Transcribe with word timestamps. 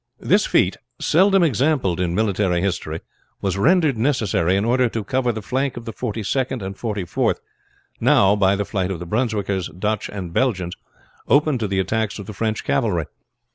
This 0.19 0.47
feat, 0.47 0.77
seldom 0.99 1.43
exampled 1.43 1.99
in 1.99 2.15
military 2.15 2.59
history, 2.59 3.01
was 3.39 3.55
rendered 3.55 3.99
necessary 3.99 4.55
in 4.57 4.65
order 4.65 4.89
to 4.89 5.03
cover 5.03 5.31
the 5.31 5.43
flank 5.43 5.77
of 5.77 5.85
the 5.85 5.93
Forty 5.93 6.23
second 6.23 6.63
and 6.63 6.75
Forty 6.75 7.05
fourth, 7.05 7.39
now, 7.99 8.35
by 8.35 8.55
the 8.55 8.65
flight 8.65 8.89
of 8.89 8.97
the 8.97 9.05
Brunswickers, 9.05 9.69
Dutch, 9.69 10.09
and 10.09 10.33
Belgians, 10.33 10.73
open 11.27 11.59
to 11.59 11.67
the 11.67 11.77
attacks 11.79 12.17
of 12.17 12.25
the 12.25 12.33
French 12.33 12.63
cavalry. 12.63 13.05